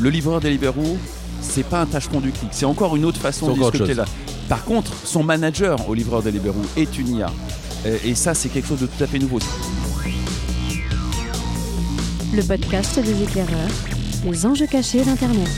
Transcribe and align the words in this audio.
Le 0.00 0.10
livreur 0.10 0.38
Deliveroo, 0.38 0.96
c'est 1.40 1.64
pas 1.64 1.80
un 1.80 1.86
tâcheron 1.86 2.20
du 2.20 2.30
clic, 2.30 2.50
c'est 2.52 2.64
encore 2.64 2.94
une 2.94 3.04
autre 3.04 3.18
façon 3.18 3.52
de 3.52 3.58
discuter 3.58 3.94
là. 3.94 4.04
Par 4.48 4.64
contre, 4.64 4.92
son 5.04 5.24
manager 5.24 5.88
au 5.88 5.94
livreur 5.94 6.22
Deliveroo 6.22 6.62
est 6.76 6.96
une 7.00 7.16
IA. 7.16 7.32
Et 8.04 8.14
ça, 8.14 8.32
c'est 8.32 8.48
quelque 8.48 8.68
chose 8.68 8.78
de 8.78 8.86
tout 8.86 9.02
à 9.02 9.08
fait 9.08 9.18
nouveau. 9.18 9.40
Le 12.32 12.42
podcast 12.44 13.00
des 13.00 13.24
éclaireurs, 13.24 13.70
les 14.24 14.46
enjeux 14.46 14.68
cachés 14.68 15.02
d'Internet. 15.02 15.48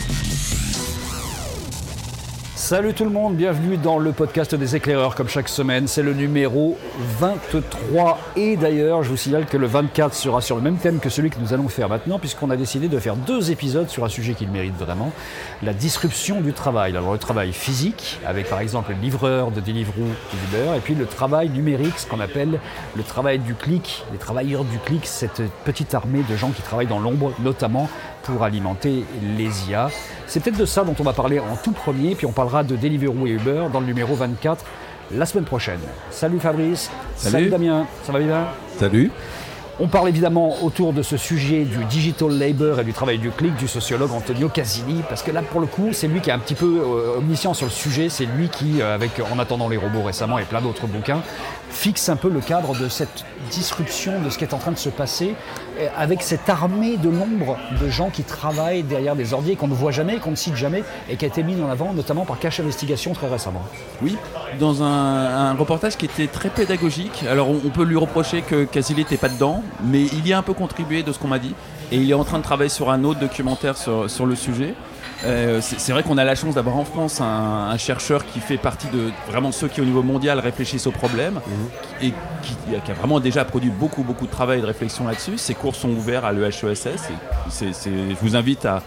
Salut 2.60 2.92
tout 2.92 3.04
le 3.04 3.10
monde, 3.10 3.36
bienvenue 3.36 3.78
dans 3.78 3.98
le 3.98 4.12
podcast 4.12 4.54
des 4.54 4.76
éclaireurs 4.76 5.14
comme 5.14 5.30
chaque 5.30 5.48
semaine. 5.48 5.88
C'est 5.88 6.02
le 6.02 6.12
numéro 6.12 6.76
23 7.18 8.18
et 8.36 8.58
d'ailleurs 8.58 9.02
je 9.02 9.08
vous 9.08 9.16
signale 9.16 9.46
que 9.46 9.56
le 9.56 9.66
24 9.66 10.14
sera 10.14 10.42
sur 10.42 10.56
le 10.56 10.62
même 10.62 10.76
thème 10.76 11.00
que 11.00 11.08
celui 11.08 11.30
que 11.30 11.40
nous 11.40 11.54
allons 11.54 11.68
faire 11.68 11.88
maintenant 11.88 12.18
puisqu'on 12.18 12.50
a 12.50 12.56
décidé 12.56 12.88
de 12.88 12.98
faire 12.98 13.16
deux 13.16 13.50
épisodes 13.50 13.88
sur 13.88 14.04
un 14.04 14.10
sujet 14.10 14.34
qu'il 14.34 14.50
mérite 14.50 14.76
vraiment, 14.76 15.10
la 15.62 15.72
disruption 15.72 16.42
du 16.42 16.52
travail. 16.52 16.94
Alors 16.94 17.14
le 17.14 17.18
travail 17.18 17.54
physique 17.54 18.20
avec 18.26 18.50
par 18.50 18.60
exemple 18.60 18.92
le 18.92 19.00
livreur 19.00 19.52
de 19.52 19.60
Deliveroo 19.62 20.04
et 20.76 20.80
puis 20.80 20.94
le 20.94 21.06
travail 21.06 21.48
numérique, 21.48 21.98
ce 21.98 22.06
qu'on 22.06 22.20
appelle 22.20 22.60
le 22.94 23.02
travail 23.02 23.38
du 23.38 23.54
clic, 23.54 24.04
les 24.12 24.18
travailleurs 24.18 24.64
du 24.64 24.78
clic, 24.78 25.06
cette 25.06 25.40
petite 25.64 25.94
armée 25.94 26.24
de 26.28 26.36
gens 26.36 26.50
qui 26.50 26.60
travaillent 26.60 26.86
dans 26.86 27.00
l'ombre 27.00 27.32
notamment 27.42 27.88
pour 28.22 28.42
alimenter 28.42 29.06
les 29.38 29.70
IA. 29.70 29.88
C'est 30.26 30.40
peut-être 30.40 30.58
de 30.58 30.66
ça 30.66 30.84
dont 30.84 30.94
on 30.98 31.02
va 31.02 31.12
parler 31.12 31.40
en 31.40 31.56
tout 31.56 31.72
premier, 31.72 32.14
puis 32.14 32.26
on 32.26 32.32
parlera 32.32 32.49
de 32.66 32.76
Deliveroo 32.76 33.26
et 33.26 33.30
Uber 33.30 33.66
dans 33.72 33.80
le 33.80 33.86
numéro 33.86 34.14
24 34.14 34.64
la 35.12 35.26
semaine 35.26 35.44
prochaine. 35.44 35.80
Salut 36.10 36.38
Fabrice, 36.40 36.90
Salut. 37.16 37.48
Damien, 37.48 37.86
ça 38.04 38.12
va 38.12 38.18
bien? 38.20 38.46
Salut. 38.78 39.10
On 39.80 39.88
parle 39.88 40.10
évidemment 40.10 40.62
autour 40.62 40.92
de 40.92 41.02
ce 41.02 41.16
sujet 41.16 41.64
du 41.64 41.84
digital 41.86 42.38
labor 42.38 42.80
et 42.80 42.84
du 42.84 42.92
travail 42.92 43.18
du 43.18 43.30
clic 43.30 43.56
du 43.56 43.66
sociologue 43.66 44.12
Antonio 44.12 44.48
Casini, 44.50 45.02
parce 45.08 45.22
que 45.22 45.30
là, 45.30 45.40
pour 45.40 45.60
le 45.60 45.66
coup, 45.66 45.88
c'est 45.92 46.06
lui 46.06 46.20
qui 46.20 46.28
est 46.28 46.34
un 46.34 46.38
petit 46.38 46.54
peu 46.54 46.82
euh, 46.84 47.16
omniscient 47.16 47.54
sur 47.54 47.66
le 47.66 47.72
sujet. 47.72 48.10
C'est 48.10 48.26
lui 48.26 48.48
qui, 48.50 48.82
euh, 48.82 48.94
avec 48.94 49.12
En 49.32 49.38
attendant 49.38 49.68
les 49.68 49.78
robots 49.78 50.02
récemment 50.02 50.38
et 50.38 50.44
plein 50.44 50.60
d'autres 50.60 50.86
bouquins, 50.86 51.22
fixe 51.70 52.08
un 52.08 52.16
peu 52.16 52.28
le 52.28 52.40
cadre 52.40 52.78
de 52.78 52.88
cette 52.88 53.24
disruption 53.50 54.20
de 54.20 54.28
ce 54.28 54.38
qui 54.38 54.44
est 54.44 54.52
en 54.52 54.58
train 54.58 54.72
de 54.72 54.78
se 54.78 54.90
passer, 54.90 55.34
euh, 55.78 55.88
avec 55.96 56.22
cette 56.22 56.48
armée 56.48 56.96
de 56.96 57.08
l'ombre 57.08 57.56
de 57.80 57.88
gens 57.88 58.10
qui 58.10 58.22
travaillent 58.22 58.82
derrière 58.82 59.16
des 59.16 59.32
ordiers 59.32 59.56
qu'on 59.56 59.68
ne 59.68 59.74
voit 59.74 59.92
jamais, 59.92 60.18
qu'on 60.18 60.32
ne 60.32 60.36
cite 60.36 60.56
jamais, 60.56 60.84
et 61.08 61.16
qui 61.16 61.24
a 61.24 61.28
été 61.28 61.42
mis 61.42 61.60
en 61.62 61.70
avant 61.70 61.92
notamment 61.94 62.24
par 62.24 62.38
Cache 62.38 62.60
Investigation 62.60 63.12
très 63.12 63.28
récemment. 63.28 63.62
Oui, 64.02 64.16
dans 64.58 64.82
un, 64.82 65.54
reportage 65.54 65.96
qui 65.96 66.04
était 66.06 66.26
très 66.26 66.48
pédagogique. 66.48 67.24
Alors, 67.28 67.48
on, 67.50 67.70
peut 67.70 67.84
lui 67.84 67.96
reprocher 67.96 68.42
que 68.42 68.64
Casilli 68.64 69.00
n'était 69.00 69.16
pas 69.16 69.28
dedans, 69.28 69.62
mais 69.82 70.02
il 70.02 70.26
y 70.26 70.32
a 70.32 70.38
un 70.38 70.42
peu 70.42 70.54
contribué 70.54 71.02
de 71.02 71.12
ce 71.12 71.18
qu'on 71.18 71.28
m'a 71.28 71.38
dit. 71.38 71.54
Et 71.92 71.96
il 71.96 72.10
est 72.10 72.14
en 72.14 72.24
train 72.24 72.38
de 72.38 72.44
travailler 72.44 72.70
sur 72.70 72.90
un 72.90 73.02
autre 73.04 73.18
documentaire 73.18 73.76
sur, 73.76 74.08
sur 74.08 74.26
le 74.26 74.36
sujet. 74.36 74.74
Euh, 75.24 75.60
c'est 75.60 75.92
vrai 75.92 76.02
qu'on 76.02 76.16
a 76.16 76.24
la 76.24 76.34
chance 76.34 76.54
d'avoir 76.54 76.76
en 76.76 76.84
France 76.84 77.20
un, 77.20 77.24
un 77.70 77.76
chercheur 77.76 78.24
qui 78.24 78.40
fait 78.40 78.56
partie 78.56 78.86
de 78.88 79.10
vraiment 79.28 79.52
ceux 79.52 79.68
qui 79.68 79.80
au 79.80 79.84
niveau 79.84 80.02
mondial 80.02 80.38
réfléchissent 80.38 80.86
aux 80.86 80.92
problèmes 80.92 81.40
et 82.00 82.12
qui, 82.42 82.54
qui 82.84 82.90
a 82.90 82.94
vraiment 82.94 83.20
déjà 83.20 83.44
produit 83.44 83.68
beaucoup 83.70 84.02
beaucoup 84.02 84.26
de 84.26 84.30
travail 84.30 84.60
et 84.60 84.62
de 84.62 84.66
réflexion 84.66 85.06
là-dessus. 85.06 85.36
Ses 85.36 85.54
cours 85.54 85.74
sont 85.74 85.90
ouverts 85.90 86.24
à 86.24 86.32
l'EHESS. 86.32 86.86
et 86.86 87.72
Je 87.84 88.16
vous 88.22 88.34
invite 88.34 88.64
à, 88.64 88.82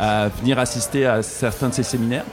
à 0.00 0.28
venir 0.28 0.58
assister 0.58 1.06
à 1.06 1.22
certains 1.22 1.68
de 1.68 1.74
ces 1.74 1.84
séminaires. 1.84 2.24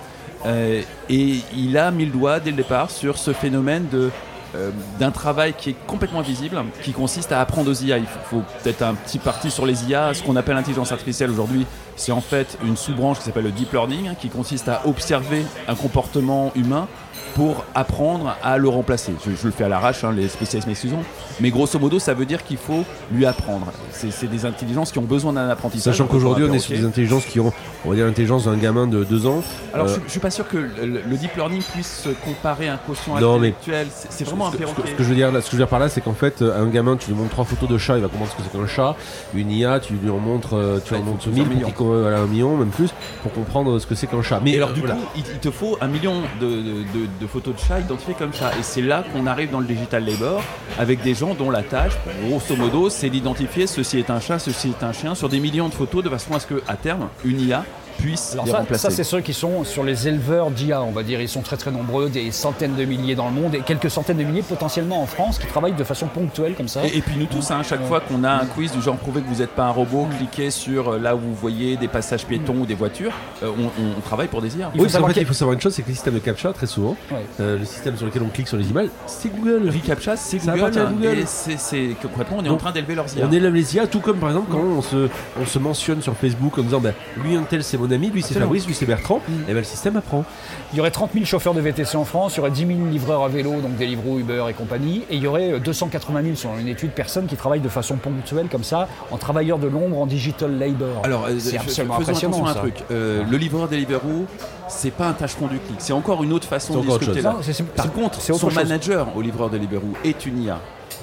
Euh, 0.45 0.81
et 1.09 1.39
il 1.55 1.77
a 1.77 1.91
mis 1.91 2.05
le 2.05 2.11
doigt 2.11 2.39
dès 2.39 2.51
le 2.51 2.57
départ 2.57 2.91
sur 2.91 3.17
ce 3.17 3.33
phénomène 3.33 3.87
de 3.91 4.09
euh, 4.55 4.71
d'un 4.99 5.11
travail 5.11 5.53
qui 5.57 5.71
est 5.71 5.75
complètement 5.87 6.19
invisible, 6.19 6.57
qui 6.81 6.91
consiste 6.91 7.31
à 7.31 7.41
apprendre 7.41 7.71
aux 7.71 7.73
IA. 7.73 7.97
Il 7.97 8.05
faut, 8.05 8.43
peut-être 8.63 8.81
un 8.83 8.93
petit 8.93 9.19
parti 9.19 9.49
sur 9.49 9.65
les 9.65 9.85
IA. 9.85 10.13
Ce 10.13 10.23
qu'on 10.23 10.35
appelle 10.35 10.55
l'intelligence 10.55 10.91
artificielle 10.91 11.31
aujourd'hui, 11.31 11.65
c'est 11.95 12.11
en 12.11 12.21
fait 12.21 12.57
une 12.63 12.77
sous-branche 12.77 13.19
qui 13.19 13.25
s'appelle 13.25 13.45
le 13.45 13.51
deep 13.51 13.71
learning, 13.71 14.09
hein, 14.09 14.15
qui 14.19 14.29
consiste 14.29 14.69
à 14.69 14.81
observer 14.85 15.45
un 15.67 15.75
comportement 15.75 16.51
humain 16.55 16.87
pour 17.35 17.65
apprendre 17.75 18.35
à 18.43 18.57
le 18.57 18.69
remplacer. 18.69 19.13
Je, 19.25 19.31
je 19.31 19.45
le 19.45 19.51
fais 19.51 19.63
à 19.63 19.69
l'arrache, 19.69 20.03
hein, 20.03 20.11
les 20.15 20.27
spécialistes 20.27 20.67
m'excuseront, 20.67 21.03
mais 21.39 21.49
grosso 21.49 21.79
modo, 21.79 21.99
ça 21.99 22.13
veut 22.13 22.25
dire 22.25 22.43
qu'il 22.43 22.57
faut 22.57 22.83
lui 23.11 23.25
apprendre. 23.25 23.67
C'est 23.91 24.29
des 24.29 24.45
intelligences 24.45 24.91
qui 24.91 24.99
ont 24.99 25.03
besoin 25.03 25.33
d'un 25.33 25.49
apprentissage. 25.49 25.93
Sachant 25.95 26.07
qu'aujourd'hui, 26.07 26.45
on 26.49 26.53
est 26.53 26.59
sur 26.59 26.75
des 26.77 26.85
intelligences 26.85 27.25
qui 27.25 27.39
ont, 27.39 27.51
on 27.85 27.89
va 27.89 27.95
dire, 27.95 28.05
l'intelligence 28.05 28.45
d'un 28.45 28.57
gamin 28.57 28.87
de 28.87 29.03
2 29.03 29.25
ans. 29.27 29.41
Alors, 29.73 29.87
Euh, 29.87 29.95
je, 29.95 29.99
je 30.05 30.11
suis 30.11 30.19
pas 30.19 30.29
sûr 30.31 30.47
que 30.47 30.57
le, 30.57 31.01
le 31.07 31.17
deep 31.17 31.35
learning 31.35 31.61
puisse 31.73 32.01
se 32.03 32.09
comparer 32.09 32.67
à 32.69 32.73
un 32.73 32.77
quotient 32.77 33.15
Non, 33.19 33.39
mais- 33.39 33.49
intellectuel. 33.49 33.87
C'est 34.09 34.23
vraiment 34.25 34.47
un 34.47 34.51
ce, 34.51 34.57
perroquet. 34.57 34.81
ce 34.85 34.91
que 34.95 35.03
je 35.03 35.09
veux 35.09 35.15
dire, 35.15 35.31
là, 35.31 35.41
ce 35.41 35.45
que 35.45 35.51
je 35.51 35.57
veux 35.57 35.63
dire 35.63 35.67
par 35.69 35.79
là, 35.79 35.89
c'est 35.89 36.01
qu'en 36.01 36.13
fait, 36.13 36.41
euh, 36.41 36.61
un 36.61 36.67
gamin, 36.67 36.97
tu 36.97 37.09
lui 37.11 37.17
montres 37.17 37.31
trois 37.31 37.45
photos 37.45 37.69
de 37.69 37.77
chat, 37.77 37.95
il 37.97 38.01
va 38.01 38.07
comprendre 38.07 38.31
ce 38.31 38.37
que 38.37 38.43
c'est 38.49 38.57
qu'un 38.57 38.67
chat. 38.67 38.95
Une 39.33 39.49
IA, 39.51 39.79
tu 39.79 39.93
lui 39.93 40.09
en 40.09 40.17
montres, 40.19 40.53
euh, 40.55 40.79
tu 40.83 40.93
Ouais, 40.93 40.99
en 40.99 41.03
montres 41.03 41.23
plusieurs 41.23 41.33
1000, 41.33 41.43
pour 41.45 41.55
millions. 41.55 41.71
qu'il- 41.95 42.01
voilà, 42.01 42.19
un 42.19 42.25
million, 42.27 42.57
même 42.57 42.69
plus, 42.69 42.89
pour 43.23 43.31
comprendre 43.33 43.79
ce 43.79 43.87
que 43.87 43.95
c'est 43.95 44.07
qu'un 44.07 44.21
chat. 44.21 44.39
Mais 44.43 44.51
Et 44.51 44.57
alors, 44.57 44.73
du 44.73 44.81
voilà. 44.81 44.95
coup, 44.95 45.01
il, 45.15 45.23
il 45.33 45.39
te 45.39 45.51
faut 45.51 45.77
un 45.81 45.87
million 45.87 46.15
de, 46.41 46.45
de- 46.47 46.53
de- 46.53 47.02
de 47.19 47.27
photos 47.27 47.55
de 47.55 47.59
chats 47.59 47.79
identifiées 47.79 48.15
comme 48.17 48.33
chat. 48.33 48.51
Et 48.59 48.63
c'est 48.63 48.81
là 48.81 49.03
qu'on 49.11 49.27
arrive 49.27 49.51
dans 49.51 49.59
le 49.59 49.65
digital 49.65 50.05
labor 50.05 50.41
avec 50.79 51.01
des 51.01 51.13
gens 51.13 51.33
dont 51.33 51.49
la 51.49 51.63
tâche, 51.63 51.93
grosso 52.27 52.55
modo, 52.55 52.89
c'est 52.89 53.09
d'identifier 53.09 53.67
ceci 53.67 53.99
est 53.99 54.09
un 54.09 54.19
chat, 54.19 54.39
ceci 54.39 54.69
est 54.69 54.83
un 54.83 54.93
chien 54.93 55.15
sur 55.15 55.29
des 55.29 55.39
millions 55.39 55.69
de 55.69 55.73
photos 55.73 56.03
de 56.03 56.09
façon 56.09 56.33
à 56.33 56.39
ce 56.39 56.47
que, 56.47 56.61
à 56.67 56.75
terme, 56.75 57.09
une 57.25 57.41
IA 57.41 57.65
puisse 57.97 58.33
Alors 58.33 58.45
les 58.45 58.51
ça, 58.51 58.57
remplacer. 58.59 58.81
ça, 58.81 58.89
c'est 58.89 59.03
ceux 59.03 59.21
qui 59.21 59.33
sont 59.33 59.63
sur 59.63 59.83
les 59.83 60.07
éleveurs 60.07 60.51
d'IA, 60.51 60.81
on 60.81 60.91
va 60.91 61.03
dire. 61.03 61.21
Ils 61.21 61.29
sont 61.29 61.41
très 61.41 61.57
très 61.57 61.71
nombreux, 61.71 62.09
des 62.09 62.31
centaines 62.31 62.75
de 62.75 62.85
milliers 62.85 63.15
dans 63.15 63.27
le 63.29 63.33
monde 63.33 63.55
et 63.55 63.59
quelques 63.59 63.89
centaines 63.89 64.17
de 64.17 64.23
milliers 64.23 64.41
potentiellement 64.41 65.01
en 65.01 65.05
France 65.05 65.39
qui 65.39 65.47
travaillent 65.47 65.73
de 65.73 65.83
façon 65.83 66.07
ponctuelle 66.07 66.55
comme 66.55 66.67
ça. 66.67 66.85
Et, 66.85 66.97
et 66.97 67.01
puis 67.01 67.15
nous 67.17 67.25
tous, 67.25 67.51
hein, 67.51 67.61
chaque 67.63 67.83
fois 67.85 67.99
qu'on 68.01 68.23
a 68.23 68.31
un 68.31 68.45
quiz 68.45 68.71
du 68.71 68.81
genre 68.81 68.95
prouver 68.97 69.21
que 69.21 69.27
vous 69.27 69.39
n'êtes 69.41 69.51
pas 69.51 69.65
un 69.65 69.71
robot, 69.71 70.07
cliquez 70.17 70.51
sur 70.51 70.89
euh, 70.93 70.99
là 70.99 71.15
où 71.15 71.19
vous 71.19 71.35
voyez 71.35 71.77
des 71.77 71.87
passages 71.87 72.25
piétons 72.25 72.57
ou 72.61 72.65
des 72.65 72.75
voitures, 72.75 73.13
euh, 73.43 73.47
on, 73.57 73.63
on- 73.65 73.97
on 73.97 74.01
travaille 74.01 74.27
pour 74.27 74.41
des 74.41 74.57
IA. 74.57 74.71
Il 74.73 74.77
faut 74.77 74.77
Oui, 74.77 74.77
parce 74.79 74.85
qu'en 74.87 74.89
savoir 74.93 75.11
fait, 75.13 75.21
il 75.21 75.27
faut 75.27 75.33
savoir 75.33 75.53
une 75.53 75.61
chose, 75.61 75.73
c'est 75.73 75.81
que 75.83 75.87
les 75.87 75.93
systèmes 75.93 76.13
de 76.15 76.19
captcha, 76.19 76.51
très 76.53 76.67
souvent, 76.67 76.95
Ouais. 77.11 77.17
euh, 77.39 77.57
le 77.59 77.65
système 77.65 77.95
sur 77.97 78.05
lequel 78.05 78.21
on 78.23 78.29
clique 78.29 78.47
sur 78.47 78.57
les 78.57 78.67
images, 78.69 78.89
c'est 79.05 79.29
Google. 79.29 79.69
ReCAPTCHA, 79.69 80.15
c'est 80.17 80.37
Google, 80.37 80.63
à 80.79 80.85
Google. 80.85 81.17
et 81.19 81.25
c'est 81.25 81.89
concrètement, 82.01 82.37
on 82.39 82.45
est 82.45 82.49
en 82.49 82.57
train 82.57 82.71
d'élever 82.71 82.95
leurs 82.95 83.05
IA. 83.15 83.25
On 83.27 83.31
élève 83.31 83.53
les 83.53 83.75
IA, 83.75 83.87
tout 83.87 83.99
comme 83.99 84.17
par 84.17 84.29
exemple 84.29 84.47
quand 84.51 84.59
on 84.59 84.81
se, 84.81 85.07
on 85.41 85.45
se 85.45 85.59
mentionne 85.59 86.01
sur 86.01 86.15
Facebook 86.15 86.57
en 86.57 86.63
disant 86.63 86.79
ben, 86.79 86.93
lui 87.23 87.35
un 87.35 87.43
tel 87.43 87.63
c'est 87.63 87.77
mon 87.83 87.91
ami, 87.91 88.09
lui 88.09 88.21
c'est. 88.21 88.33
Fabrice, 88.39 88.65
lui 88.67 88.73
c'est 88.73 88.85
Bertrand, 88.85 89.21
et 89.47 89.53
ben 89.53 89.57
le 89.57 89.63
système 89.63 89.95
apprend. 89.97 90.23
Il 90.71 90.77
y 90.77 90.79
aurait 90.79 90.91
30 90.91 91.11
000 91.13 91.25
chauffeurs 91.25 91.53
de 91.53 91.61
VTC 91.61 91.95
en 91.97 92.05
France, 92.05 92.33
il 92.35 92.37
y 92.37 92.39
aurait 92.41 92.51
10 92.51 92.65
000 92.65 92.79
livreurs 92.89 93.23
à 93.23 93.27
vélo, 93.27 93.51
donc 93.61 93.77
Deliveroo, 93.77 94.19
Uber 94.19 94.45
et 94.49 94.53
compagnie, 94.53 95.03
et 95.09 95.15
il 95.15 95.21
y 95.23 95.27
aurait 95.27 95.53
euh, 95.53 95.59
280 95.59 96.23
000, 96.23 96.35
selon 96.35 96.57
une 96.57 96.67
étude, 96.67 96.91
personnes 96.91 97.25
qui 97.27 97.35
travaillent 97.35 97.59
de 97.59 97.69
façon 97.69 97.95
ponctuelle 97.97 98.47
comme 98.51 98.63
ça, 98.63 98.87
en 99.11 99.17
travailleurs 99.17 99.59
de 99.59 99.67
l'ombre, 99.67 99.97
en 99.99 100.05
digital 100.05 100.57
labor. 100.57 101.01
Alors, 101.03 101.25
euh, 101.25 101.35
c'est 101.39 101.51
je- 101.51 101.61
absolument 101.61 101.95
impressionnant. 101.99 102.33
attention 102.37 102.45
à 102.45 102.49
un 102.51 102.53
ça. 102.53 102.59
truc. 102.59 102.75
Euh, 102.91 103.23
Le 103.29 103.37
livreur 103.37 103.67
Deliveroo, 103.67 104.25
c'est 104.67 104.91
pas 104.91 105.07
un 105.07 105.13
tâcheron 105.13 105.47
du 105.47 105.59
clic. 105.59 105.75
C'est 105.79 105.93
encore 105.93 106.23
une 106.23 106.33
autre 106.33 106.47
façon 106.47 106.79
de 106.81 106.87
discuter 106.87 107.21
là. 107.21 107.33
Non, 107.37 107.65
Par 107.75 107.91
contre, 107.91 108.21
son 108.21 108.37
chose. 108.37 108.55
manager 108.55 109.07
au 109.15 109.21
livreur 109.21 109.49
Deliveroo 109.49 109.93
est 110.03 110.25
une 110.25 110.43
IA. 110.43 110.59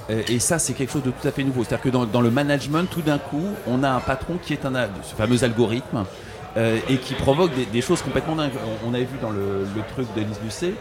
Euh, 0.08 0.22
Et 0.28 0.38
ça, 0.40 0.58
c'est 0.58 0.72
quelque 0.72 0.92
chose 0.92 1.02
de 1.04 1.10
tout 1.10 1.26
à 1.28 1.30
fait 1.30 1.44
nouveau. 1.44 1.62
C'est-à-dire 1.62 1.82
que 1.84 1.88
dans, 1.88 2.04
dans 2.04 2.20
le 2.20 2.30
management, 2.30 2.84
tout 2.90 3.02
d'un 3.02 3.18
coup, 3.18 3.44
on 3.68 3.82
a 3.84 3.90
un 3.90 4.00
patron 4.00 4.38
qui 4.42 4.52
est 4.52 4.64
un, 4.64 4.72
ce 5.02 5.14
fameux 5.14 5.44
algorithme 5.44 6.04
euh, 6.56 6.78
et 6.88 6.96
qui 6.98 7.14
provoque 7.14 7.54
des, 7.54 7.66
des 7.66 7.80
choses 7.80 8.02
complètement 8.02 8.36
dingues. 8.36 8.52
On, 8.84 8.90
on 8.90 8.94
avait 8.94 9.04
vu 9.04 9.18
dans 9.22 9.30
le, 9.30 9.64
le 9.74 9.82
truc 9.94 10.06
de 10.14 10.20
Lise 10.20 10.40
Lucet, 10.44 10.74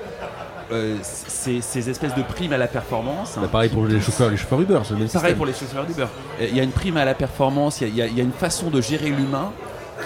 euh, 0.71 0.95
ces, 1.01 1.61
ces 1.61 1.89
espèces 1.89 2.15
de 2.15 2.21
primes 2.21 2.53
à 2.53 2.57
la 2.57 2.67
performance. 2.67 3.37
Bah, 3.41 3.47
pareil 3.51 3.69
pour 3.69 3.85
les 3.85 3.99
chauffeurs, 3.99 4.29
les 4.29 4.37
chauffeurs 4.37 4.61
Uber, 4.61 4.79
c'est 4.83 4.93
le 4.93 4.99
même 4.99 5.07
Pareil 5.09 5.31
système. 5.31 5.35
pour 5.37 5.45
les 5.45 5.53
chauffeurs 5.53 5.85
d'Uber. 5.85 6.07
Euh, 6.41 6.47
Il 6.49 6.55
y 6.55 6.59
a 6.59 6.63
une 6.63 6.71
prime 6.71 6.97
à 6.97 7.05
la 7.05 7.13
performance, 7.13 7.81
il 7.81 7.89
y 7.89 8.01
y, 8.01 8.13
y 8.17 8.21
a 8.21 8.23
une 8.23 8.31
façon 8.31 8.69
de 8.69 8.79
gérer 8.81 9.09
l'humain 9.09 9.51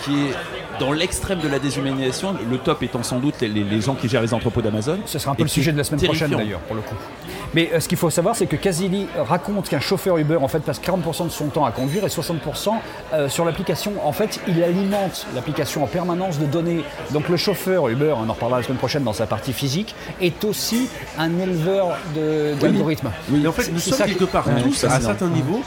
qui 0.03 0.12
est 0.28 0.34
dans 0.79 0.91
l'extrême 0.91 1.39
de 1.39 1.47
la 1.47 1.59
déshumanisation. 1.59 2.35
Le 2.50 2.57
top 2.57 2.84
étant 2.84 3.03
sans 3.03 3.19
doute 3.19 3.41
les, 3.41 3.81
gens 3.81 3.95
qui 3.95 4.07
gèrent 4.07 4.22
les 4.22 4.34
entrepôts 4.34 4.61
d'Amazon. 4.61 5.00
Ce 5.06 5.19
sera 5.19 5.31
un 5.31 5.35
peu 5.35 5.44
le 5.44 5.50
sujet 5.50 5.72
de 5.72 5.78
la 5.78 5.84
semaine 5.84 6.00
terrifiant. 6.00 6.28
prochaine 6.28 6.45
d'ailleurs, 6.45 6.59
pour 6.61 6.75
le 6.75 6.81
coup. 6.81 6.95
Mais 7.53 7.69
euh, 7.73 7.79
ce 7.79 7.88
qu'il 7.88 7.97
faut 7.97 8.09
savoir, 8.09 8.35
c'est 8.35 8.47
que 8.47 8.56
Casili 8.56 9.07
raconte 9.17 9.69
qu'un 9.69 9.79
chauffeur 9.79 10.17
Uber 10.17 10.38
en 10.38 10.47
fait 10.47 10.59
passe 10.59 10.81
40% 10.81 11.25
de 11.25 11.29
son 11.29 11.47
temps 11.47 11.66
à 11.66 11.72
conduire 11.72 12.03
et 12.03 12.07
60% 12.07 12.73
euh, 13.13 13.29
sur 13.29 13.45
l'application. 13.45 13.94
En 14.03 14.12
fait, 14.12 14.39
il 14.47 14.63
alimente 14.63 15.28
l'application 15.35 15.83
en 15.83 15.88
permanence 15.88 16.39
de 16.39 16.45
données. 16.45 16.83
Donc 17.12 17.30
le 17.30 17.38
chauffeur 17.38 17.88
Uber, 17.89 18.13
on 18.18 18.30
en 18.30 18.33
reparlera 18.33 18.59
la 18.59 18.65
semaine 18.65 18.77
prochaine 18.77 19.03
dans 19.03 19.13
sa 19.13 19.27
partie 19.27 19.53
physique, 19.53 19.95
est 20.21 20.44
aussi 20.44 20.89
un 21.18 21.38
éleveur 21.39 21.97
d'algorithmes. 22.59 23.12
Et 23.33 23.47
en 23.47 23.51
fait, 23.51 23.71
nous 23.71 23.80
sommes 23.80 24.07
quelque 24.07 24.25
part 24.25 24.45
tous, 24.63 24.83
à 24.83 24.95
un 24.95 25.01
certain 25.01 25.27
niveau, 25.27 25.62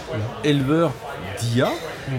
éleveurs 0.44 0.92
d'IA, 1.40 1.70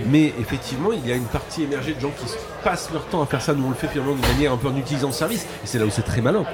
mais 0.08 0.34
effectivement, 0.40 0.92
il 0.92 1.08
y 1.08 1.12
a 1.12 1.16
une 1.16 1.26
partie 1.26 1.64
émergée 1.64 1.94
de 1.94 2.00
gens 2.00 2.12
qui 2.12 2.26
passent 2.64 2.90
leur 2.92 3.06
temps 3.06 3.22
à 3.22 3.26
faire 3.26 3.42
ça. 3.42 3.54
Nous, 3.54 3.66
on 3.66 3.70
le 3.70 3.76
fait 3.76 3.88
finalement 3.88 4.14
d'une 4.14 4.28
manière 4.28 4.54
un 4.54 4.58
peu 4.58 4.68
en 4.68 4.76
utilisant 4.76 5.08
le 5.08 5.14
service, 5.14 5.44
et 5.44 5.68
c'est 5.68 5.80
là 5.80 5.86
où 5.86 5.90
c'est 5.90 6.02
très 6.04 6.22
malin. 6.22 6.46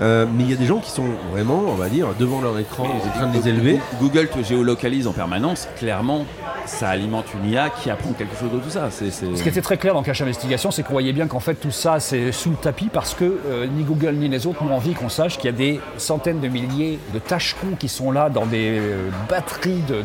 Euh, 0.00 0.26
mais 0.32 0.44
il 0.44 0.50
y 0.50 0.54
a 0.54 0.56
des 0.56 0.66
gens 0.66 0.78
qui 0.78 0.90
sont 0.90 1.06
vraiment, 1.32 1.62
on 1.68 1.74
va 1.74 1.88
dire, 1.88 2.08
devant 2.18 2.40
leur 2.40 2.58
écran, 2.58 2.84
en 2.84 3.18
train 3.18 3.28
de 3.28 3.36
les 3.36 3.48
élever. 3.48 3.80
Google 4.00 4.28
te 4.28 4.42
géolocalise 4.42 5.06
en 5.06 5.12
permanence. 5.12 5.68
Clairement, 5.76 6.26
ça 6.66 6.88
alimente 6.88 7.26
une 7.34 7.50
IA 7.50 7.70
qui 7.70 7.90
apprend 7.90 8.12
quelque 8.12 8.36
chose 8.38 8.50
de 8.52 8.58
tout 8.58 8.70
ça. 8.70 8.88
C'est, 8.90 9.10
c'est- 9.10 9.34
Ce 9.36 9.42
qui 9.42 9.48
était 9.48 9.60
très 9.62 9.76
clair 9.76 9.94
dans 9.94 10.02
Cache 10.02 10.20
Investigation, 10.22 10.70
c'est 10.70 10.82
qu'on 10.82 10.92
voyait 10.92 11.12
bien 11.12 11.26
qu'en 11.26 11.40
fait 11.40 11.54
tout 11.54 11.70
ça 11.70 12.00
c'est 12.00 12.32
sous 12.32 12.50
le 12.50 12.56
tapis 12.56 12.88
parce 12.92 13.14
que 13.14 13.24
euh, 13.24 13.66
ni 13.66 13.82
Google 13.84 14.14
ni 14.14 14.28
les 14.28 14.46
autres 14.46 14.62
n'ont 14.64 14.74
envie 14.74 14.94
qu'on 14.94 15.08
sache 15.08 15.36
qu'il 15.38 15.46
y 15.46 15.54
a 15.54 15.56
des 15.56 15.80
centaines 15.98 16.40
de 16.40 16.48
milliers 16.48 16.98
de 17.12 17.18
tâcherons 17.18 17.74
qui 17.78 17.88
sont 17.88 18.10
là 18.12 18.28
dans 18.30 18.46
des 18.46 18.78
euh, 18.78 19.08
batteries 19.28 19.82
de, 19.88 19.96
de- 19.96 20.02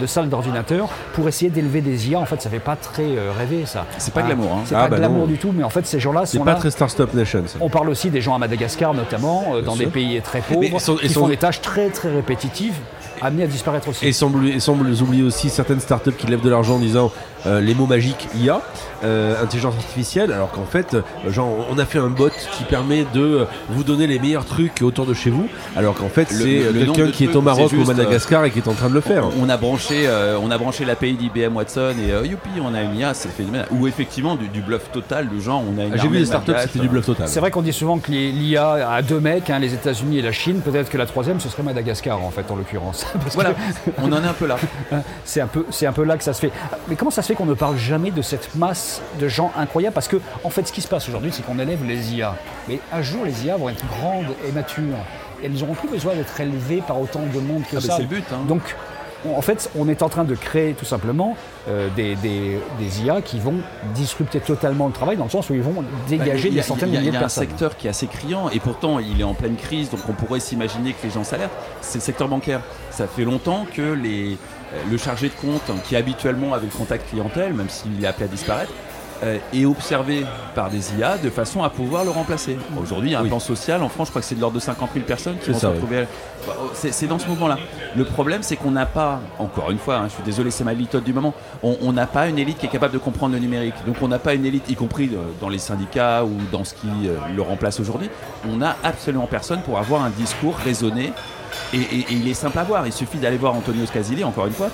de 0.00 0.06
salles 0.06 0.28
d'ordinateurs 0.28 0.88
pour 1.14 1.28
essayer 1.28 1.50
d'élever 1.50 1.80
des 1.80 2.08
IA. 2.10 2.18
En 2.18 2.24
fait, 2.26 2.40
ça 2.40 2.48
fait 2.50 2.58
pas 2.60 2.76
très 2.76 3.02
euh, 3.04 3.32
rêver 3.36 3.64
ça. 3.66 3.84
C'est 3.98 4.14
pas 4.14 4.20
Ah, 4.22 4.26
glamour, 4.28 4.52
hein. 4.52 4.62
C'est 4.66 4.74
Ah, 4.74 4.82
pas 4.84 4.88
bah 4.90 4.96
glamour 4.98 5.20
non. 5.20 5.26
du 5.26 5.38
tout, 5.38 5.52
mais 5.54 5.64
en 5.64 5.70
fait 5.70 5.86
ces 5.86 6.00
gens-là 6.00 6.26
C'est 6.26 6.38
sont 6.38 6.44
pas 6.44 6.52
là. 6.52 6.58
très 6.58 6.70
Start-up 6.70 7.12
Nation, 7.14 7.42
ça. 7.46 7.58
On 7.60 7.68
parle 7.68 7.88
aussi 7.90 8.10
des 8.10 8.20
gens 8.20 8.34
à 8.34 8.38
Madagascar 8.38 8.94
notamment, 8.94 9.44
euh, 9.54 9.62
dans 9.62 9.74
sûr. 9.74 9.84
des 9.86 9.90
pays 9.90 10.20
très 10.22 10.40
pauvres, 10.40 10.60
Mais 10.60 10.68
ils 10.72 10.80
sont- 10.80 10.96
qui 10.96 11.06
ils 11.06 11.12
font 11.12 11.20
sont- 11.22 11.28
des 11.28 11.36
tâches 11.36 11.60
très 11.60 11.88
très 11.90 12.10
répétitives, 12.10 12.74
amenées 13.22 13.44
à 13.44 13.46
disparaître 13.46 13.88
aussi. 13.88 14.06
Et 14.06 14.12
semble, 14.12 14.46
et 14.48 14.60
semble 14.60 14.86
oublier 15.02 15.22
aussi 15.22 15.48
certaines 15.48 15.80
startups 15.80 16.12
qui 16.12 16.26
lèvent 16.26 16.40
de 16.42 16.50
l'argent 16.50 16.74
en 16.76 16.78
disant 16.78 17.10
euh, 17.46 17.60
les 17.60 17.74
mots 17.74 17.86
magiques 17.86 18.28
IA, 18.36 18.60
euh, 19.04 19.42
intelligence 19.42 19.74
artificielle, 19.76 20.32
alors 20.32 20.50
qu'en 20.50 20.64
fait, 20.64 20.94
euh, 20.94 21.02
genre, 21.30 21.66
on 21.70 21.78
a 21.78 21.84
fait 21.84 21.98
un 21.98 22.08
bot 22.08 22.30
qui 22.56 22.64
permet 22.64 23.04
de 23.14 23.46
vous 23.70 23.82
donner 23.84 24.06
les 24.06 24.18
meilleurs 24.18 24.44
trucs 24.44 24.80
autour 24.82 25.06
de 25.06 25.14
chez 25.14 25.30
vous, 25.30 25.46
alors 25.76 25.94
qu'en 25.94 26.08
fait, 26.08 26.28
c'est 26.30 26.62
quelqu'un 26.72 27.08
qui 27.10 27.24
est 27.24 27.34
au 27.36 27.42
Maroc 27.42 27.72
ou 27.72 27.82
au 27.82 27.84
Madagascar 27.84 28.44
et 28.44 28.50
qui 28.50 28.58
est 28.60 28.68
en 28.68 28.74
train 28.74 28.88
de 28.88 28.94
le 28.94 29.00
faire. 29.00 29.24
On 29.40 29.48
a 29.48 29.56
branché, 29.56 30.06
euh, 30.06 30.38
on 30.42 30.50
a 30.50 30.58
branché 30.58 30.84
l'API 30.84 31.14
d'IBM 31.14 31.56
Watson 31.56 31.94
et 32.06 32.12
euh, 32.12 32.26
youpi, 32.26 32.50
on 32.62 32.74
a 32.74 32.82
une 32.82 32.96
IA, 32.96 33.14
c'est 33.14 33.28
phénoménal. 33.30 33.66
Ou 33.72 33.86
effectivement 33.88 34.36
du, 34.36 34.48
du 34.48 34.60
bluff 34.60 34.90
total 34.92 35.28
de 35.28 35.40
gens, 35.40 35.64
on 35.66 35.78
a 35.80 35.84
une 35.84 35.92
Ah, 35.94 35.96
J'ai 35.96 36.08
vu 36.08 36.14
de 36.14 36.20
des 36.20 36.26
startups, 36.26 36.52
c'était 36.60 36.78
du 36.78 36.88
bluff 36.88 37.06
total. 37.06 37.26
C'est 37.28 37.40
vrai 37.40 37.50
qu'on 37.50 37.62
dit 37.62 37.72
souvent 37.72 37.98
que 37.98 38.10
les- 38.12 38.30
l'IA 38.30 38.88
a 38.88 39.02
deux 39.02 39.20
mecs, 39.20 39.50
hein, 39.50 39.58
les 39.58 39.74
États-Unis 39.74 40.18
et 40.18 40.22
la 40.22 40.32
Chine. 40.32 40.60
Peut-être 40.64 40.90
que 40.90 40.98
la 40.98 41.06
troisième, 41.06 41.40
ce 41.40 41.48
serait 41.48 41.62
Madagascar 41.64 42.22
en 42.22 42.30
fait, 42.30 42.44
en 42.50 42.56
l'occurrence. 42.56 43.04
Voilà, 43.34 43.54
on 43.98 44.12
en 44.12 44.22
est 44.22 44.26
un 44.26 44.32
peu 44.32 44.46
là. 44.46 44.56
c'est 45.24 45.40
un 45.40 45.46
peu, 45.46 45.66
c'est 45.70 45.86
un 45.86 45.92
peu 45.92 46.04
là 46.04 46.16
que 46.16 46.24
ça 46.24 46.32
se 46.32 46.40
fait. 46.40 46.52
Mais 46.88 46.96
comment 46.96 47.10
ça 47.10 47.22
se 47.22 47.28
fait 47.28 47.34
qu'on 47.34 47.46
ne 47.46 47.54
parle 47.54 47.76
jamais 47.76 48.10
de 48.10 48.22
cette 48.22 48.54
masse 48.54 49.00
de 49.20 49.28
gens 49.28 49.52
incroyables? 49.56 49.94
Parce 49.94 50.08
que 50.08 50.16
en 50.44 50.50
fait, 50.50 50.66
ce 50.66 50.72
qui 50.72 50.80
se 50.80 50.88
passe 50.88 51.08
aujourd'hui, 51.08 51.30
c'est 51.32 51.42
qu'on 51.44 51.58
élève 51.58 51.84
les 51.84 52.14
IA. 52.14 52.34
Mais 52.68 52.80
un 52.92 53.02
jour, 53.02 53.24
les 53.24 53.44
IA 53.46 53.56
vont 53.56 53.68
être 53.68 53.84
grandes 53.86 54.34
et 54.48 54.52
matures. 54.52 54.82
Et 55.42 55.46
elles 55.46 55.52
n'auront 55.52 55.74
plus 55.74 55.88
besoin 55.88 56.14
d'être 56.14 56.40
élevées 56.40 56.82
par 56.86 57.00
autant 57.00 57.20
de 57.26 57.40
monde 57.40 57.62
que 57.62 57.76
Ah, 57.76 57.80
mais 57.80 57.80
ça. 57.80 57.96
c'est 57.96 58.02
le 58.02 58.08
but, 58.08 58.24
hein. 58.32 58.44
Donc, 58.46 58.62
on- 58.62 58.91
en 59.28 59.40
fait, 59.42 59.70
on 59.76 59.88
est 59.88 60.02
en 60.02 60.08
train 60.08 60.24
de 60.24 60.34
créer 60.34 60.74
tout 60.74 60.84
simplement 60.84 61.36
euh, 61.68 61.88
des, 61.94 62.16
des- 62.16 62.58
des 62.78 63.02
IA 63.02 63.22
qui 63.22 63.38
vont 63.38 63.54
disrupter 63.94 64.40
totalement 64.40 64.86
le 64.86 64.92
travail 64.92 65.16
dans 65.16 65.24
le 65.24 65.30
sens 65.30 65.48
où 65.50 65.54
ils 65.54 65.62
vont 65.62 65.84
dégager 66.08 66.48
a- 66.48 66.52
des 66.52 66.62
centaines 66.62 66.90
de 66.90 66.96
milliers 66.96 67.08
Il 67.10 67.14
y 67.14 67.16
a 67.16 67.20
un 67.20 67.28
secteur 67.28 67.76
qui 67.76 67.86
est 67.86 67.90
assez 67.90 68.06
criant 68.06 68.48
et 68.50 68.58
pourtant 68.60 68.98
il 68.98 69.20
est 69.20 69.24
en 69.24 69.34
pleine 69.34 69.56
crise, 69.56 69.90
donc 69.90 70.00
on 70.08 70.12
pourrait 70.12 70.40
s'imaginer 70.40 70.92
que 70.92 71.04
les 71.04 71.10
gens 71.10 71.24
s'alertent. 71.24 71.52
C'est 71.80 71.98
le 71.98 72.02
secteur 72.04 72.28
bancaire. 72.28 72.60
Ça 72.90 73.06
fait 73.06 73.24
longtemps 73.24 73.66
que 73.72 73.92
les, 73.92 74.32
euh, 74.74 74.80
le 74.90 74.96
chargé 74.98 75.28
de 75.28 75.34
compte, 75.34 75.70
qui 75.84 75.96
habituellement 75.96 76.52
avait 76.54 76.66
le 76.66 76.76
contact 76.76 77.08
clientèle, 77.10 77.54
même 77.54 77.68
s'il 77.68 78.02
est 78.02 78.06
appelé 78.06 78.24
à 78.24 78.28
disparaître, 78.28 78.72
euh, 79.24 79.38
est 79.52 79.64
observé 79.64 80.24
par 80.54 80.68
des 80.70 80.94
IA 80.94 81.16
de 81.18 81.30
façon 81.30 81.62
à 81.62 81.70
pouvoir 81.70 82.04
le 82.04 82.10
remplacer. 82.10 82.56
Aujourd'hui, 82.80 83.10
il 83.10 83.12
y 83.12 83.14
a 83.14 83.20
un 83.20 83.22
Oui. 83.22 83.28
plan 83.28 83.38
social 83.38 83.82
en 83.82 83.88
France, 83.88 84.08
je 84.08 84.10
crois 84.12 84.20
que 84.22 84.26
c'est 84.26 84.34
de 84.34 84.40
l'ordre 84.40 84.56
de 84.56 84.60
50 84.60 84.90
000 84.94 85.04
personnes 85.06 85.36
qui 85.38 85.50
vont 85.50 85.58
se 85.58 85.66
retrouver. 85.66 86.06
Bah, 86.46 86.54
oh, 86.60 86.70
C'est 86.74 87.06
dans 87.06 87.18
ce 87.18 87.28
mouvement-là. 87.28 87.56
Le 87.96 88.04
problème, 88.04 88.42
c'est 88.42 88.56
qu'on 88.56 88.72
n'a 88.72 88.86
pas, 88.86 89.20
encore 89.38 89.70
une 89.70 89.78
fois, 89.78 89.96
hein, 89.96 90.04
je 90.08 90.14
suis 90.14 90.22
désolé, 90.24 90.50
c'est 90.50 90.64
ma 90.64 90.74
litote 90.74 91.04
du 91.04 91.12
moment, 91.12 91.34
on 91.62 91.92
n'a 91.92 92.06
pas 92.06 92.26
une 92.26 92.38
élite 92.38 92.58
qui 92.58 92.66
est 92.66 92.70
capable 92.70 92.94
de 92.94 92.98
comprendre 92.98 93.34
le 93.34 93.38
numérique. 93.40 93.74
Donc 93.86 93.96
on 94.02 94.08
n'a 94.08 94.18
pas 94.18 94.34
une 94.34 94.44
élite, 94.44 94.68
y 94.70 94.74
compris 94.74 95.10
euh, 95.12 95.18
dans 95.40 95.48
les 95.48 95.58
syndicats 95.58 96.24
ou 96.24 96.32
dans 96.50 96.64
ce 96.64 96.74
qui 96.74 96.88
euh, 97.06 97.14
le 97.34 97.42
remplace 97.42 97.78
aujourd'hui. 97.80 98.10
On 98.48 98.56
n'a 98.56 98.76
absolument 98.82 99.26
personne 99.26 99.62
pour 99.62 99.78
avoir 99.78 100.02
un 100.02 100.10
discours 100.10 100.56
raisonné. 100.56 101.12
Et, 101.74 101.76
et- 101.78 101.98
et 102.00 102.12
il 102.12 102.28
est 102.28 102.34
simple 102.34 102.58
à 102.58 102.64
voir. 102.64 102.86
Il 102.86 102.92
suffit 102.92 103.18
d'aller 103.18 103.36
voir 103.36 103.54
Antonio 103.54 103.84
Scasili, 103.86 104.24
encore 104.24 104.46
une 104.46 104.52
fois. 104.52 104.68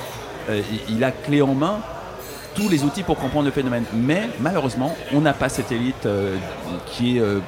Euh, 0.48 0.62
il 0.88 1.02
a 1.04 1.10
clé 1.10 1.42
en 1.42 1.54
main 1.54 1.78
tous 2.58 2.68
les 2.68 2.82
outils 2.84 3.02
pour 3.02 3.16
comprendre 3.16 3.46
le 3.46 3.50
phénomène. 3.52 3.84
Mais 3.94 4.28
malheureusement, 4.40 4.94
on 5.14 5.20
n'a 5.20 5.32
pas 5.32 5.48
cette 5.48 5.70
élite 5.72 6.06
euh, 6.06 6.36
qui 6.86 7.16
est 7.16 7.20
euh, 7.20 7.38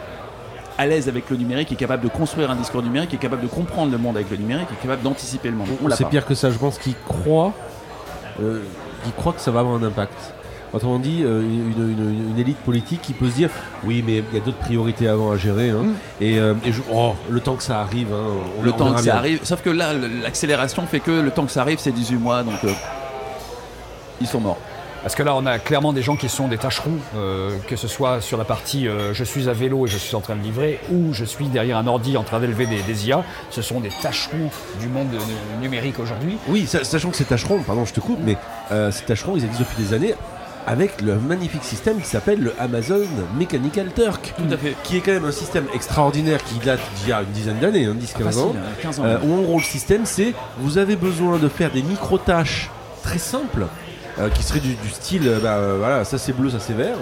à 0.78 0.86
l'aise 0.86 1.08
avec 1.08 1.28
le 1.30 1.36
numérique, 1.36 1.68
qui 1.68 1.74
est 1.74 1.76
capable 1.76 2.04
de 2.04 2.08
construire 2.08 2.50
un 2.50 2.56
discours 2.56 2.82
numérique, 2.82 3.10
qui 3.10 3.16
est 3.16 3.20
capable 3.20 3.42
de 3.42 3.48
comprendre 3.48 3.92
le 3.92 3.98
monde 3.98 4.16
avec 4.16 4.30
le 4.30 4.36
numérique, 4.36 4.68
qui 4.68 4.74
est 4.74 4.82
capable 4.82 5.02
d'anticiper 5.02 5.50
le 5.50 5.56
monde. 5.56 5.68
C'est 5.96 6.08
pire 6.08 6.24
que 6.24 6.34
ça, 6.34 6.50
je 6.50 6.58
pense 6.58 6.78
qu'ils 6.78 6.94
croient, 7.06 7.52
euh, 8.42 8.62
croient 9.16 9.32
que 9.32 9.40
ça 9.40 9.50
va 9.50 9.60
avoir 9.60 9.76
un 9.76 9.82
impact. 9.82 10.14
Autrement 10.72 11.00
dit, 11.00 11.22
euh, 11.24 11.40
une, 11.42 11.72
une- 11.98 12.30
une 12.30 12.38
élite 12.38 12.58
politique 12.58 13.02
qui 13.02 13.12
peut 13.12 13.28
se 13.28 13.34
dire 13.34 13.50
oui, 13.82 14.04
mais 14.06 14.22
il 14.32 14.38
y 14.38 14.40
a 14.40 14.44
d'autres 14.44 14.58
priorités 14.58 15.08
avant 15.08 15.32
à 15.32 15.36
gérer. 15.36 15.70
hein. 15.70 15.86
Et, 16.20 16.38
euh, 16.38 16.54
et 16.64 16.70
je- 16.72 16.80
oh, 16.92 17.14
le 17.28 17.40
temps 17.40 17.56
que 17.56 17.62
ça 17.64 17.80
arrive, 17.80 18.12
hein, 18.14 18.28
on 18.56 18.62
Le 18.62 18.72
on 18.72 18.76
temps 18.76 18.90
que 18.94 19.02
bien. 19.02 19.12
ça 19.12 19.16
arrive. 19.18 19.40
Sauf 19.42 19.62
que 19.62 19.70
là, 19.70 19.92
l'accélération 20.22 20.86
fait 20.86 21.00
que 21.00 21.10
le 21.10 21.30
temps 21.32 21.44
que 21.44 21.50
ça 21.50 21.62
arrive, 21.62 21.80
c'est 21.80 21.90
18 21.90 22.18
mois. 22.18 22.44
Donc, 22.44 22.62
euh, 22.62 22.68
ils 24.20 24.28
sont 24.28 24.38
morts. 24.40 24.58
Parce 25.02 25.14
que 25.14 25.22
là, 25.22 25.34
on 25.34 25.46
a 25.46 25.58
clairement 25.58 25.92
des 25.94 26.02
gens 26.02 26.14
qui 26.16 26.28
sont 26.28 26.46
des 26.46 26.58
tâcherons, 26.58 26.98
euh, 27.16 27.56
que 27.68 27.76
ce 27.76 27.88
soit 27.88 28.20
sur 28.20 28.36
la 28.36 28.44
partie 28.44 28.86
euh, 28.86 29.14
je 29.14 29.24
suis 29.24 29.48
à 29.48 29.52
vélo 29.54 29.86
et 29.86 29.88
je 29.88 29.96
suis 29.96 30.14
en 30.14 30.20
train 30.20 30.36
de 30.36 30.42
livrer, 30.42 30.78
ou 30.92 31.14
je 31.14 31.24
suis 31.24 31.46
derrière 31.46 31.78
un 31.78 31.86
ordi 31.86 32.18
en 32.18 32.22
train 32.22 32.38
d'élever 32.38 32.66
des, 32.66 32.82
des 32.82 33.08
IA. 33.08 33.24
Ce 33.50 33.62
sont 33.62 33.80
des 33.80 33.88
tâcherons 34.02 34.50
du 34.78 34.88
monde 34.88 35.08
euh, 35.14 35.60
numérique 35.62 35.98
aujourd'hui. 35.98 36.36
Oui, 36.48 36.66
sa- 36.66 36.84
sachant 36.84 37.10
que 37.10 37.16
ces 37.16 37.24
tâcherons, 37.24 37.62
pardon, 37.62 37.86
je 37.86 37.94
te 37.94 38.00
coupe, 38.00 38.18
mais 38.22 38.36
euh, 38.72 38.90
ces 38.90 39.04
tâcherons, 39.04 39.36
ils 39.36 39.44
existent 39.44 39.64
depuis 39.70 39.82
des 39.84 39.94
années 39.94 40.14
avec 40.66 41.00
le 41.00 41.16
magnifique 41.16 41.64
système 41.64 41.98
qui 41.98 42.06
s'appelle 42.06 42.38
le 42.40 42.52
Amazon 42.60 43.00
Mechanical 43.38 43.90
Turk. 43.94 44.34
Tout 44.36 44.52
à 44.52 44.58
fait. 44.58 44.76
Qui 44.84 44.98
est 44.98 45.00
quand 45.00 45.12
même 45.12 45.24
un 45.24 45.32
système 45.32 45.64
extraordinaire 45.74 46.44
qui 46.44 46.58
date 46.58 46.80
d'il 46.98 47.08
y 47.08 47.12
a 47.12 47.22
une 47.22 47.30
dizaine 47.30 47.58
d'années, 47.58 47.86
hein, 47.86 47.96
10-15 47.98 48.22
Facile, 48.24 48.42
ans. 48.42 48.54
hein, 48.54 48.68
15 48.82 49.00
ans. 49.00 49.04
Euh, 49.06 49.18
où 49.24 49.38
en 49.38 49.40
gros 49.40 49.56
le 49.58 49.64
système 49.64 50.04
c'est 50.04 50.34
vous 50.58 50.76
avez 50.76 50.96
besoin 50.96 51.38
de 51.38 51.48
faire 51.48 51.70
des 51.70 51.82
micro-tâches 51.82 52.68
très 53.02 53.18
simples 53.18 53.64
qui 54.28 54.42
seraient 54.42 54.60
du, 54.60 54.74
du 54.74 54.88
style 54.90 55.22
euh, 55.26 55.38
bah, 55.40 55.54
euh, 55.56 55.76
voilà 55.78 56.04
ça 56.04 56.18
c'est 56.18 56.32
bleu 56.32 56.50
ça 56.50 56.58
c'est 56.60 56.74
vert 56.74 56.98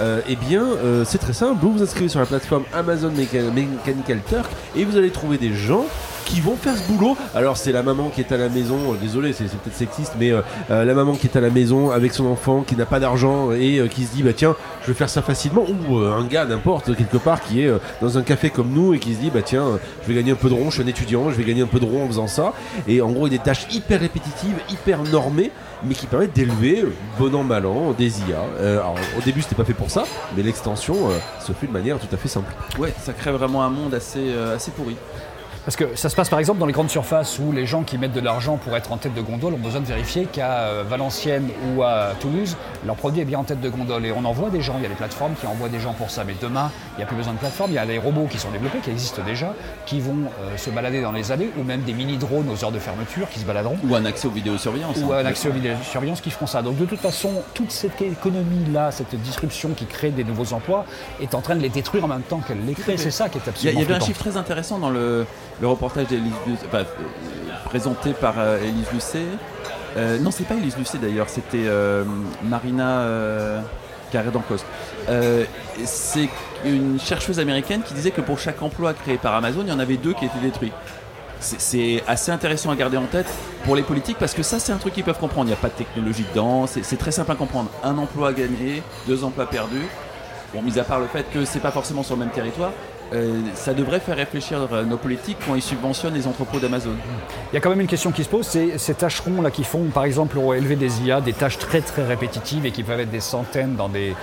Euh, 0.00 0.20
eh 0.26 0.36
bien 0.36 0.62
euh, 0.64 1.04
c'est 1.04 1.18
très 1.18 1.34
simple. 1.34 1.58
Vous 1.60 1.72
vous 1.72 1.82
inscrivez 1.82 2.08
sur 2.08 2.18
la 2.20 2.26
plateforme 2.26 2.64
Amazon 2.72 3.10
Mecha- 3.10 3.50
Mechanical 3.52 4.20
Turk 4.28 4.50
et 4.74 4.84
vous 4.84 4.96
allez 4.96 5.10
trouver 5.10 5.36
des 5.38 5.52
gens 5.54 5.84
qui 6.32 6.40
vont 6.40 6.56
faire 6.56 6.74
ce 6.74 6.90
boulot. 6.90 7.14
Alors 7.34 7.58
c'est 7.58 7.72
la 7.72 7.82
maman 7.82 8.08
qui 8.08 8.22
est 8.22 8.32
à 8.32 8.38
la 8.38 8.48
maison 8.48 8.94
euh, 8.94 8.96
désolé 8.98 9.34
c'est 9.34 9.44
peut-être 9.44 9.76
sexiste 9.76 10.14
mais 10.18 10.30
euh, 10.30 10.40
euh, 10.70 10.82
la 10.82 10.94
maman 10.94 11.12
qui 11.12 11.26
est 11.26 11.36
à 11.36 11.42
la 11.42 11.50
maison 11.50 11.90
avec 11.90 12.14
son 12.14 12.24
enfant 12.24 12.62
qui 12.62 12.74
n'a 12.74 12.86
pas 12.86 13.00
d'argent 13.00 13.52
et 13.52 13.86
qui 13.90 14.04
se 14.04 14.14
dit 14.14 14.22
bah 14.22 14.32
tiens 14.34 14.56
je 14.82 14.86
vais 14.86 14.94
faire 14.94 15.10
ça 15.10 15.20
facilement. 15.20 15.66
Ou 15.90 15.98
un 15.98 16.24
gars 16.24 16.46
n'importe 16.46 16.96
quelque 16.96 17.18
part 17.18 17.42
qui 17.42 17.60
est 17.60 17.70
dans 18.00 18.16
un 18.16 18.22
café 18.22 18.48
comme 18.48 18.70
nous 18.70 18.94
et 18.94 18.98
qui 18.98 19.14
se 19.14 19.20
dit 19.20 19.30
bah 19.30 19.42
tiens 19.44 19.78
je 20.02 20.08
vais 20.08 20.14
gagner 20.14 20.32
un 20.32 20.36
peu 20.36 20.48
de 20.48 20.54
rond 20.54 20.70
je 20.70 20.76
suis 20.76 20.82
un 20.82 20.86
étudiant 20.86 21.30
je 21.30 21.36
vais 21.36 21.44
gagner 21.44 21.62
un 21.62 21.66
peu 21.66 21.80
de 21.80 21.84
rond 21.84 22.04
en 22.04 22.06
faisant 22.06 22.28
ça. 22.28 22.54
Et 22.88 23.02
en 23.02 23.10
gros 23.10 23.26
il 23.26 23.32
y 23.32 23.34
a 23.34 23.38
des 23.38 23.44
tâches 23.44 23.66
hyper 23.70 24.00
répétitives 24.00 24.56
hyper 24.70 25.02
normées 25.02 25.50
mais 25.84 25.94
qui 25.94 26.06
permettent 26.06 26.34
d'élever 26.34 26.84
bon 27.18 27.34
an 27.34 27.42
mal 27.42 27.66
an 27.66 27.92
des 27.92 28.20
IA 28.20 28.40
alors 28.60 28.94
au 29.18 29.20
début 29.20 29.42
c'était 29.42 29.56
pas 29.56 29.64
fait 29.64 29.74
pour 29.74 29.90
ça 29.90 30.04
mais 30.34 30.42
l'extension 30.42 30.96
se 31.40 31.52
fait 31.52 31.66
de 31.66 31.72
manière 31.72 31.98
tout 31.98 32.08
à 32.10 32.16
fait 32.16 32.28
simple. 32.28 32.50
Ouais, 32.78 32.94
ça 33.02 33.12
crée 33.12 33.32
vraiment 33.32 33.62
un 33.62 33.70
monde 33.70 33.92
assez, 33.92 34.32
assez 34.54 34.70
pourri. 34.70 34.96
Parce 35.64 35.76
que 35.76 35.94
ça 35.94 36.08
se 36.08 36.16
passe 36.16 36.28
par 36.28 36.40
exemple 36.40 36.58
dans 36.58 36.66
les 36.66 36.72
grandes 36.72 36.90
surfaces 36.90 37.38
où 37.38 37.52
les 37.52 37.66
gens 37.66 37.84
qui 37.84 37.96
mettent 37.96 38.12
de 38.12 38.20
l'argent 38.20 38.56
pour 38.56 38.76
être 38.76 38.90
en 38.90 38.96
tête 38.96 39.14
de 39.14 39.20
gondole 39.20 39.54
ont 39.54 39.58
besoin 39.58 39.80
de 39.80 39.86
vérifier 39.86 40.24
qu'à 40.24 40.62
euh, 40.62 40.84
Valenciennes 40.88 41.50
ou 41.68 41.84
à 41.84 42.14
Toulouse, 42.18 42.56
leur 42.84 42.96
produit 42.96 43.20
est 43.20 43.24
bien 43.24 43.38
en 43.38 43.44
tête 43.44 43.60
de 43.60 43.68
gondole. 43.68 44.04
Et 44.04 44.12
on 44.12 44.24
envoie 44.24 44.50
des 44.50 44.60
gens, 44.60 44.74
il 44.78 44.82
y 44.82 44.86
a 44.86 44.88
des 44.88 44.96
plateformes 44.96 45.34
qui 45.40 45.46
envoient 45.46 45.68
des 45.68 45.78
gens 45.78 45.92
pour 45.92 46.10
ça. 46.10 46.24
Mais 46.24 46.34
demain, 46.40 46.70
il 46.94 46.98
n'y 46.98 47.04
a 47.04 47.06
plus 47.06 47.16
besoin 47.16 47.32
de 47.34 47.38
plateforme, 47.38 47.70
il 47.70 47.74
y 47.74 47.78
a 47.78 47.86
des 47.86 47.98
robots 47.98 48.26
qui 48.28 48.38
sont 48.38 48.50
développés, 48.50 48.78
qui 48.78 48.90
existent 48.90 49.22
déjà, 49.24 49.54
qui 49.86 50.00
vont 50.00 50.24
euh, 50.42 50.56
se 50.56 50.70
balader 50.70 51.00
dans 51.00 51.12
les 51.12 51.30
allées, 51.30 51.50
ou 51.56 51.62
même 51.62 51.82
des 51.82 51.92
mini-drones 51.92 52.48
aux 52.50 52.64
heures 52.64 52.72
de 52.72 52.80
fermeture 52.80 53.28
qui 53.30 53.38
se 53.38 53.44
baladeront. 53.44 53.78
Ou 53.88 53.94
un 53.94 54.04
accès 54.04 54.26
aux 54.26 54.32
vidéosurveillance. 54.32 54.96
Ou 54.98 55.12
hein. 55.12 55.18
un 55.18 55.26
accès 55.26 55.48
aux 55.48 55.52
vidéosurveillance 55.52 56.20
qui 56.20 56.30
feront 56.30 56.46
ça. 56.46 56.62
Donc 56.62 56.76
de 56.76 56.86
toute 56.86 57.00
façon, 57.00 57.30
toute 57.54 57.70
cette 57.70 58.02
économie-là, 58.02 58.90
cette 58.90 59.14
disruption 59.14 59.70
qui 59.76 59.86
crée 59.86 60.10
des 60.10 60.24
nouveaux 60.24 60.54
emplois, 60.54 60.86
est 61.20 61.36
en 61.36 61.40
train 61.40 61.54
de 61.54 61.60
les 61.60 61.68
détruire 61.68 62.04
en 62.04 62.08
même 62.08 62.22
temps 62.22 62.40
qu'elle 62.40 62.64
les 62.66 62.74
crée. 62.74 62.96
C'est 62.96 63.12
ça 63.12 63.28
qui 63.28 63.38
est 63.38 63.42
Il 63.42 63.44
y, 63.44 63.48
a- 63.48 63.50
absolument 63.50 63.80
il 63.80 63.82
y 63.82 63.84
avait 63.84 64.02
un 64.02 64.04
chiffre 64.04 64.18
très 64.18 64.36
intéressant 64.36 64.78
dans 64.78 64.90
le, 64.90 65.24
le 65.60 65.66
reportage 65.68 66.06
euh, 66.12 66.84
présenté 67.64 68.12
par 68.12 68.34
euh, 68.38 68.58
Élise 68.62 68.90
Lucet. 68.92 69.24
Euh, 69.96 70.18
non, 70.18 70.30
c'est 70.30 70.44
pas 70.44 70.54
Élise 70.54 70.76
Lucet 70.76 70.98
d'ailleurs, 70.98 71.28
c'était 71.28 71.64
euh, 71.66 72.04
Marina 72.42 73.06
Carré 74.10 74.28
c'est 75.84 76.28
une 76.64 77.00
chercheuse 77.00 77.40
américaine 77.40 77.82
qui 77.82 77.94
disait 77.94 78.10
que 78.10 78.20
pour 78.20 78.38
chaque 78.38 78.60
emploi 78.62 78.92
créé 78.94 79.16
par 79.16 79.34
Amazon, 79.34 79.62
il 79.62 79.68
y 79.68 79.72
en 79.72 79.78
avait 79.78 79.96
deux 79.96 80.12
qui 80.12 80.26
étaient 80.26 80.38
détruits. 80.38 80.72
C'est- 81.40 82.04
assez 82.06 82.30
intéressant 82.30 82.70
à 82.70 82.76
garder 82.76 82.96
en 82.96 83.06
tête 83.06 83.26
pour 83.64 83.74
les 83.74 83.82
politiques 83.82 84.18
parce 84.18 84.32
que 84.34 84.42
ça, 84.44 84.60
c'est 84.60 84.72
un 84.72 84.76
truc 84.76 84.94
qu'ils 84.94 85.02
peuvent 85.02 85.18
comprendre. 85.18 85.46
Il 85.46 85.52
n'y 85.52 85.58
a 85.58 85.60
pas 85.60 85.68
de 85.70 85.74
technologie 85.74 86.24
dedans, 86.32 86.66
c'est 86.66 86.96
très 86.98 87.10
simple 87.10 87.32
à 87.32 87.34
comprendre. 87.34 87.70
Un 87.82 87.98
emploi 87.98 88.32
gagné, 88.32 88.82
deux 89.08 89.24
emplois 89.24 89.46
perdus. 89.46 89.88
Bon, 90.54 90.62
mis 90.62 90.78
à 90.78 90.84
part 90.84 91.00
le 91.00 91.06
fait 91.06 91.24
que 91.32 91.44
c'est 91.44 91.60
pas 91.60 91.70
forcément 91.70 92.02
sur 92.02 92.14
le 92.14 92.20
même 92.20 92.30
territoire, 92.30 92.72
euh, 93.12 93.40
ça 93.54 93.74
devrait 93.74 94.00
faire 94.00 94.16
réfléchir 94.16 94.68
euh, 94.72 94.84
nos 94.84 94.96
politiques 94.96 95.36
quand 95.46 95.54
ils 95.54 95.62
subventionnent 95.62 96.14
les 96.14 96.26
entrepôts 96.26 96.58
d'Amazon. 96.58 96.94
Il 97.52 97.54
y 97.54 97.58
a 97.58 97.60
quand 97.60 97.70
même 97.70 97.80
une 97.80 97.86
question 97.86 98.10
qui 98.10 98.24
se 98.24 98.28
pose, 98.28 98.46
c'est 98.46 98.78
ces 98.78 98.94
tâcherons 98.94 99.42
là 99.42 99.50
qui 99.50 99.64
font, 99.64 99.84
par 99.92 100.04
exemple, 100.04 100.38
élever 100.56 100.76
des 100.76 101.02
IA, 101.02 101.20
des 101.20 101.32
tâches 101.32 101.58
très 101.58 101.80
très 101.80 102.04
répétitives 102.04 102.64
et 102.64 102.70
qui 102.70 102.82
peuvent 102.82 103.00
être 103.00 103.10
des 103.10 103.20
centaines 103.20 103.76
dans 103.76 103.88
des, 103.88 104.14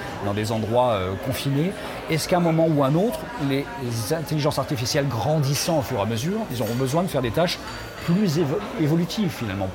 endroits 0.51 0.93
euh, 0.93 1.11
confinés. 1.25 1.71
Est-ce 2.09 2.27
qu'à 2.27 2.37
un 2.37 2.41
moment 2.41 2.67
ou 2.67 2.83
un 2.83 2.95
autre, 2.95 3.19
les 3.49 3.65
intelligences 4.13 4.57
artificielles 4.57 5.07
grandissant 5.07 5.79
au 5.79 5.81
fur 5.81 5.99
et 5.99 6.01
à 6.01 6.05
mesure, 6.05 6.39
ils 6.51 6.61
auront 6.61 6.75
besoin 6.75 7.03
de 7.03 7.07
faire 7.07 7.21
des 7.21 7.31
tâches 7.31 7.59
plus 8.05 8.39
évo- 8.39 8.59
évolutives 8.81 9.29
finalement? 9.29 9.69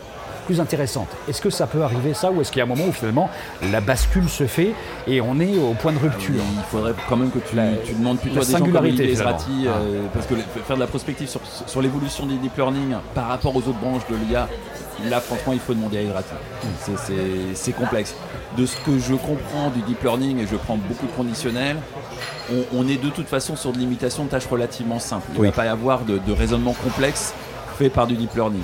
Plus 0.44 0.60
intéressante. 0.60 1.08
Est-ce 1.28 1.40
que 1.40 1.50
ça 1.50 1.66
peut 1.66 1.82
arriver 1.82 2.14
ça 2.14 2.30
ou 2.30 2.40
est-ce 2.40 2.50
qu'il 2.52 2.58
y 2.58 2.62
a 2.62 2.64
un 2.64 2.68
moment 2.68 2.84
où 2.88 2.92
finalement 2.92 3.28
la 3.72 3.80
bascule 3.80 4.28
se 4.28 4.46
fait 4.46 4.72
et 5.06 5.20
on 5.20 5.40
est 5.40 5.56
au 5.58 5.72
point 5.74 5.92
de 5.92 5.98
rupture 5.98 6.34
Il 6.56 6.62
faudrait 6.70 6.94
quand 7.08 7.16
même 7.16 7.30
que 7.30 7.38
tu, 7.38 7.56
La- 7.56 7.76
tu 7.84 7.94
demandes 7.94 8.18
plutôt 8.18 8.36
la 8.36 8.42
à 8.42 8.44
des 8.44 8.52
gens 8.52 8.64
comme. 8.72 9.14
Zrati, 9.14 9.66
euh, 9.66 10.02
parce 10.12 10.26
que 10.26 10.34
faire 10.66 10.76
de 10.76 10.80
la 10.80 10.86
prospective 10.86 11.28
sur, 11.28 11.40
sur 11.66 11.80
l'évolution 11.82 12.26
des 12.26 12.36
deep 12.36 12.56
learning 12.56 12.94
par 13.14 13.28
rapport 13.28 13.54
aux 13.54 13.60
autres 13.60 13.78
branches 13.80 14.06
de 14.10 14.16
l'IA, 14.16 14.48
là 15.08 15.20
franchement 15.20 15.52
il 15.52 15.60
faut 15.60 15.74
demander 15.74 15.98
à 15.98 16.10
Zrati. 16.10 16.34
C'est- 17.54 17.72
complexe. 17.72 18.14
De 18.56 18.66
ce 18.66 18.76
que 18.76 18.98
je 18.98 19.14
comprends 19.14 19.70
du 19.74 19.80
deep 19.82 20.02
learning, 20.04 20.38
et 20.38 20.46
je 20.46 20.54
prends 20.56 20.76
beaucoup 20.76 21.06
de 21.06 21.12
conditionnels, 21.12 21.76
on, 22.52 22.62
on 22.78 22.88
est 22.88 23.02
de 23.02 23.08
toute 23.10 23.26
façon 23.26 23.56
sur 23.56 23.72
de 23.72 23.78
l'imitation 23.78 24.24
de 24.24 24.28
tâches 24.28 24.46
relativement 24.46 25.00
simples. 25.00 25.26
Il 25.30 25.34
ne 25.36 25.40
Oui. 25.40 25.46
va 25.48 25.52
pas 25.52 25.64
y 25.64 25.68
avoir 25.68 26.00
de, 26.04 26.18
de 26.18 26.32
raisonnement 26.32 26.72
complexe 26.72 27.34
fait 27.78 27.88
par 27.90 28.06
du 28.06 28.14
deep 28.14 28.34
learning. 28.36 28.62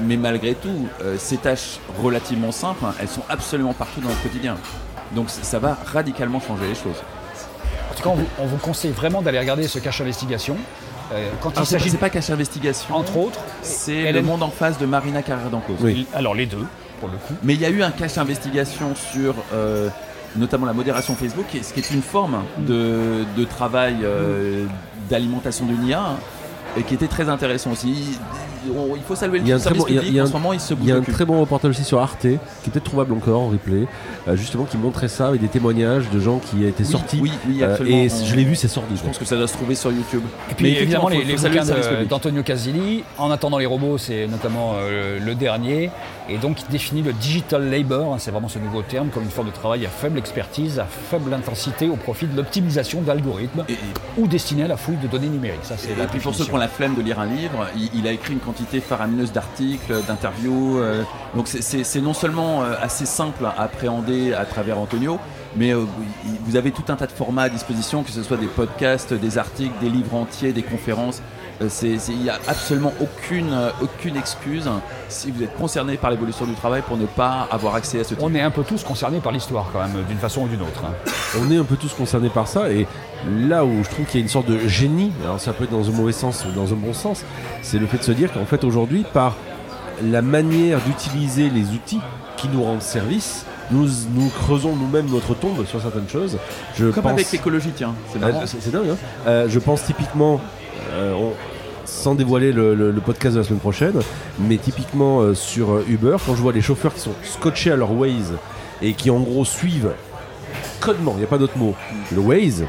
Mais 0.00 0.16
malgré 0.16 0.54
tout, 0.54 0.88
euh, 1.02 1.16
ces 1.18 1.36
tâches 1.36 1.78
relativement 2.02 2.52
simples, 2.52 2.84
hein, 2.84 2.94
elles 3.00 3.08
sont 3.08 3.22
absolument 3.28 3.74
partout 3.74 4.00
dans 4.00 4.08
notre 4.08 4.22
quotidien. 4.22 4.56
Donc 5.14 5.28
ça 5.30 5.58
va 5.58 5.76
radicalement 5.92 6.40
changer 6.40 6.66
les 6.68 6.74
choses. 6.74 7.02
En 7.90 7.94
tout 7.94 8.02
cas, 8.02 8.08
on 8.10 8.14
vous, 8.14 8.26
on 8.38 8.46
vous 8.46 8.56
conseille 8.56 8.92
vraiment 8.92 9.20
d'aller 9.22 9.38
regarder 9.38 9.68
ce 9.68 9.78
cache 9.78 10.00
investigation. 10.00 10.56
Euh, 11.12 11.28
quand 11.42 11.50
il 11.50 11.56
Alors, 11.56 11.66
s'agit, 11.68 11.90
c'est 11.90 11.98
pas 11.98 12.08
cache 12.08 12.30
investigation, 12.30 12.96
entre 12.96 13.18
autres, 13.18 13.40
c'est 13.60 13.92
Hélène- 13.92 14.14
le 14.16 14.22
monde 14.22 14.42
en 14.42 14.48
face 14.50 14.78
de 14.78 14.86
Marina 14.86 15.20
Carrère 15.22 15.50
d'Encausse. 15.50 15.76
Oui. 15.80 16.06
alors 16.14 16.34
les 16.34 16.46
deux, 16.46 16.64
pour 17.00 17.10
le 17.10 17.18
coup. 17.18 17.34
Mais 17.42 17.52
il 17.54 17.60
y 17.60 17.66
a 17.66 17.70
eu 17.70 17.82
un 17.82 17.90
cache 17.90 18.16
investigation 18.16 18.94
sur 18.94 19.34
euh, 19.52 19.90
notamment 20.36 20.64
la 20.64 20.72
modération 20.72 21.14
Facebook, 21.14 21.44
ce 21.62 21.70
qui 21.74 21.80
est 21.80 21.90
une 21.90 22.00
forme 22.00 22.42
de, 22.56 23.24
de 23.36 23.44
travail 23.44 23.96
euh, 24.04 24.64
d'alimentation 25.10 25.66
d'une 25.66 25.86
IA, 25.86 26.00
hein, 26.00 26.16
et 26.78 26.82
qui 26.84 26.94
était 26.94 27.08
très 27.08 27.28
intéressant 27.28 27.72
aussi. 27.72 28.18
Il, 28.66 28.72
on- 28.76 28.96
il 28.96 29.02
faut 29.02 29.14
saluer 29.14 29.38
Il 29.40 29.48
y 29.48 29.52
a 29.52 29.54
le 29.56 29.60
un 29.60 29.64
très 29.64 29.64
service 29.74 29.82
bon- 29.82 29.88
il 29.88 29.94
y 29.94 29.98
a- 29.98 30.00
public, 30.00 30.12
il 30.12 30.16
y 30.16 30.20
a 30.20 30.22
en 30.22 30.26
un- 30.26 30.28
ce 30.28 30.32
moment 30.34 30.52
il 30.52 30.60
se 30.60 30.74
Il 30.74 30.76
y 30.76 30.80
bouge 30.82 30.90
a 30.90 30.94
le 30.94 31.00
un 31.00 31.04
cul. 31.04 31.12
très 31.12 31.24
bon 31.24 31.40
reportage 31.40 31.70
aussi 31.70 31.84
sur 31.84 32.00
Arte, 32.00 32.20
qui 32.20 32.28
est 32.28 32.38
peut-être 32.70 32.84
trouvable 32.84 33.12
encore 33.14 33.40
en 33.42 33.48
replay, 33.48 33.86
euh, 34.28 34.36
justement 34.36 34.64
qui 34.64 34.76
montrait 34.76 35.08
ça 35.08 35.28
avec 35.28 35.40
des 35.40 35.48
témoignages 35.48 36.08
de 36.10 36.20
gens 36.20 36.38
qui 36.38 36.64
étaient 36.64 36.84
Oui, 36.84 36.90
sortis. 36.90 37.18
Oui, 37.20 37.32
oui, 37.48 37.62
Euh, 37.62 37.70
absolument. 37.70 37.96
et 37.96 38.08
On- 38.12 38.24
je 38.24 38.34
l'ai 38.36 38.44
vu, 38.44 38.54
c'est 38.56 38.68
sordide. 38.68 38.96
Je 38.96 39.02
pense 39.02 39.18
que 39.18 39.24
ça 39.24 39.36
doit 39.36 39.48
se 39.48 39.54
trouver 39.54 39.74
sur 39.74 39.90
YouTube. 39.92 40.22
Et 40.50 40.54
puis 40.54 40.64
Mais 40.64 40.70
évidemment 40.72 41.08
effectivement, 41.08 41.08
les, 41.08 41.16
faut- 41.16 41.22
les 41.28 41.36
faut 41.36 41.42
saluer 41.42 41.58
bouquins 41.58 41.60
le 41.62 41.66
service 41.66 41.86
de- 41.86 41.92
public. 41.94 42.08
d'Antonio 42.10 42.42
Casilli. 42.42 43.04
En 43.18 43.30
attendant 43.30 43.58
les 43.58 43.66
robots, 43.66 43.98
c'est 43.98 44.26
notamment 44.26 44.74
euh, 44.76 45.18
le 45.18 45.34
dernier. 45.34 45.90
Et 46.28 46.38
donc 46.38 46.62
il 46.62 46.70
définit 46.70 47.02
le 47.02 47.12
digital 47.12 47.68
labor, 47.70 48.14
hein, 48.14 48.16
c'est 48.18 48.30
vraiment 48.30 48.48
ce 48.48 48.58
nouveau 48.58 48.82
terme, 48.82 49.08
comme 49.08 49.24
une 49.24 49.30
forme 49.30 49.48
de 49.48 49.52
travail 49.52 49.84
à 49.86 49.88
faible 49.88 50.18
expertise, 50.18 50.78
à 50.78 50.84
faible 50.84 51.34
intensité 51.34 51.88
au 51.88 51.96
profit 51.96 52.26
de 52.26 52.36
l'optimisation 52.36 53.00
d'algorithmes 53.02 53.64
Et- 53.68 53.72
et- 53.72 53.76
ou 54.18 54.26
destiné 54.28 54.62
à 54.64 54.68
la 54.68 54.76
fouille 54.76 54.96
de 55.02 55.08
données 55.08 55.28
numériques. 55.28 55.60
Ça, 55.64 55.74
c'est 55.76 55.96
la 55.96 56.04
Et 56.04 56.06
puis 56.06 56.20
pour 56.20 56.34
ceux 56.34 56.44
qui 56.44 56.52
ont 56.52 56.56
la 56.58 56.68
flemme 56.68 56.94
de 56.94 57.02
lire 57.02 57.18
un 57.18 57.26
livre, 57.26 57.66
il, 57.76 57.90
il 57.94 58.06
a 58.06 58.12
écrit 58.12 58.32
une 58.34 58.38
quantité 58.52 58.80
faramineuse 58.80 59.32
d'articles, 59.32 59.94
d'interviews. 60.06 60.78
euh, 60.78 61.02
donc 61.34 61.48
c'est- 61.48 62.00
non 62.00 62.12
seulement 62.14 62.62
euh, 62.62 62.74
assez 62.82 63.06
simple 63.06 63.44
à 63.46 63.62
appréhender 63.62 64.34
à 64.34 64.44
travers 64.44 64.78
Antonio, 64.78 65.18
mais 65.56 65.72
euh, 65.74 65.84
vous 66.44 66.56
avez 66.56 66.70
tout 66.70 66.84
un 66.88 66.96
tas 66.96 67.06
de 67.06 67.12
formats 67.12 67.42
à 67.42 67.48
disposition, 67.48 68.02
que 68.02 68.10
ce 68.10 68.22
soit 68.22 68.36
des 68.36 68.46
podcasts, 68.46 69.14
des 69.14 69.38
articles, 69.38 69.74
des 69.80 69.88
livres 69.90 70.14
entiers, 70.14 70.52
des 70.52 70.62
conférences. 70.62 71.22
Euh, 71.62 71.68
Il 72.08 72.18
n'y 72.18 72.30
a 72.30 72.38
absolument 72.48 72.92
aucune, 73.00 73.52
euh, 73.52 73.70
aucune 73.82 74.16
excuse 74.16 74.68
si 75.08 75.30
vous 75.30 75.42
êtes 75.42 75.54
concerné 75.56 75.96
par 75.96 76.10
l'évolution 76.10 76.44
du 76.46 76.54
travail 76.54 76.82
pour 76.82 76.96
ne 76.96 77.06
pas 77.06 77.46
avoir 77.50 77.74
accès 77.74 78.00
à 78.00 78.04
ce 78.04 78.10
type. 78.14 78.18
On 78.22 78.34
est 78.34 78.40
un 78.40 78.50
peu 78.50 78.62
tous 78.64 78.82
concernés 78.84 79.20
par 79.20 79.32
l'histoire 79.32 79.66
quand 79.72 79.80
même, 79.80 80.02
d'une 80.08 80.18
façon 80.18 80.42
ou 80.42 80.48
d'une 80.48 80.62
autre. 80.62 80.82
hein. 80.84 80.92
On 81.40 81.50
est 81.50 81.56
un 81.56 81.64
peu 81.64 81.76
tous 81.76 81.92
concernés 81.94 82.28
par 82.30 82.48
ça 82.48 82.70
et 82.70 82.86
là 83.48 83.64
où 83.64 83.82
je 83.84 83.88
trouve 83.90 84.06
qu'il 84.06 84.20
y 84.20 84.22
a 84.22 84.24
une 84.24 84.28
sorte 84.30 84.48
de 84.48 84.58
génie, 84.68 85.12
alors 85.24 85.38
ça 85.40 85.52
peut 85.52 85.64
être 85.64 85.70
dans 85.70 85.88
un 85.88 85.92
mauvais 85.92 86.12
sens 86.12 86.44
ou 86.44 86.52
dans 86.52 86.72
un 86.72 86.76
bon 86.76 86.92
sens, 86.92 87.24
c'est 87.62 87.78
le 87.78 87.86
fait 87.86 87.98
de 87.98 88.02
se 88.04 88.12
dire 88.12 88.32
qu'en 88.32 88.44
fait 88.44 88.64
aujourd'hui 88.64 89.04
par 89.12 89.36
la 90.02 90.22
manière 90.22 90.80
d'utiliser 90.80 91.48
les 91.50 91.70
outils 91.70 92.00
qui 92.36 92.48
nous 92.48 92.62
rendent 92.64 92.82
service, 92.82 93.44
nous, 93.70 93.86
nous 94.14 94.28
creusons 94.30 94.74
nous-mêmes 94.74 95.06
notre 95.06 95.34
tombe 95.34 95.64
sur 95.66 95.80
certaines 95.80 96.08
choses. 96.08 96.36
Je 96.76 96.86
Comme 96.86 97.04
pense... 97.04 97.12
avec 97.12 97.30
l'écologie, 97.30 97.70
tiens. 97.74 97.94
C'est 98.12 98.18
c'est 98.60 98.72
dingue. 98.72 98.88
hein. 98.90 98.96
Euh, 99.26 99.46
je 99.48 99.58
pense 99.60 99.84
typiquement, 99.84 100.40
euh, 100.94 101.14
on- 101.14 101.32
sans 101.92 102.14
dévoiler 102.14 102.52
le, 102.52 102.92
podcast 103.04 103.34
de 103.34 103.40
la 103.40 103.44
semaine 103.44 103.60
prochaine, 103.60 104.00
mais 104.40 104.56
typiquement 104.56 105.20
euh, 105.20 105.34
sur 105.34 105.72
euh, 105.72 105.84
Uber, 105.88 106.16
quand 106.24 106.34
je 106.34 106.40
vois 106.42 106.52
les 106.52 106.62
chauffeurs 106.62 106.94
qui 106.94 107.00
sont 107.00 107.14
scotchés 107.22 107.70
à 107.70 107.76
leur 107.76 107.92
Waze 107.92 108.32
et 108.80 108.94
qui 108.94 109.10
en 109.10 109.20
gros 109.20 109.44
suivent 109.44 109.92
codement, 110.80 111.12
il 111.16 111.18
n'y 111.18 111.24
a 111.24 111.28
pas 111.28 111.38
d'autre 111.38 111.56
mot, 111.56 111.74
le 112.12 112.18
Waze. 112.18 112.64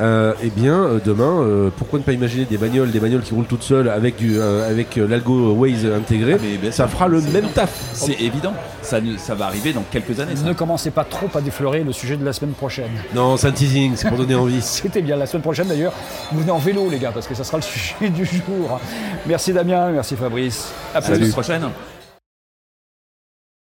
Euh, 0.00 0.34
eh 0.42 0.50
bien, 0.50 0.74
euh, 0.84 0.98
demain, 1.04 1.40
euh, 1.40 1.70
pourquoi 1.76 1.98
ne 1.98 2.04
pas 2.04 2.12
imaginer 2.12 2.44
des 2.44 2.58
bagnoles, 2.58 2.90
des 2.90 3.00
bagnoles 3.00 3.22
qui 3.22 3.32
roulent 3.34 3.46
toutes 3.46 3.62
seules 3.62 3.88
avec, 3.88 4.16
du, 4.16 4.38
euh, 4.38 4.68
avec 4.70 4.98
euh, 4.98 5.06
l'algo 5.08 5.52
Waze 5.54 5.86
intégré 5.86 6.36
Ah, 6.38 6.44
mais 6.62 6.70
Ça 6.70 6.86
fera 6.86 7.08
le 7.08 7.20
même 7.20 7.28
évident. 7.36 7.48
taf. 7.54 7.70
C'est 7.94 8.20
évident. 8.20 8.52
Ça, 8.82 9.00
ne- 9.00 9.16
ça 9.16 9.34
va 9.34 9.46
arriver 9.46 9.72
dans 9.72 9.84
quelques 9.90 10.20
années. 10.20 10.36
ça. 10.36 10.44
Ne 10.44 10.52
commencez 10.52 10.90
pas 10.90 11.04
trop 11.04 11.28
à 11.34 11.40
défleurer 11.40 11.82
le 11.82 11.92
sujet 11.92 12.16
de 12.16 12.24
la 12.24 12.32
semaine 12.32 12.52
prochaine. 12.54 12.90
Non, 13.14 13.36
c'est 13.36 13.48
un 13.48 13.52
teasing, 13.52 13.92
c'est 13.96 14.08
pour 14.08 14.18
donner 14.18 14.34
envie. 14.34 14.60
C'était 14.60 15.02
bien. 15.02 15.16
La 15.16 15.26
semaine 15.26 15.42
prochaine 15.42 15.66
d'ailleurs, 15.68 15.92
vous 16.32 16.40
venez 16.40 16.52
en 16.52 16.58
vélo 16.58 16.88
les 16.90 16.98
gars, 16.98 17.10
parce 17.12 17.26
que 17.26 17.34
ça 17.34 17.42
sera 17.44 17.56
le 17.56 17.62
sujet 17.62 17.94
du 18.10 18.24
jour. 18.24 18.78
Merci 19.26 19.52
Damien, 19.52 19.90
merci 19.92 20.14
Fabrice. 20.14 20.68
À 20.94 21.00
la 21.00 21.06
semaine 21.06 21.30
prochaine. 21.32 21.62